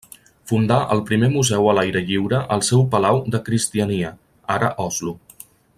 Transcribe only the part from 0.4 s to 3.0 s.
Fundà el primer museu a l'aire lliure al seu